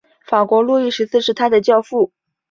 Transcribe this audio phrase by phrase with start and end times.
[0.25, 2.11] 法国路易十四是他的教父。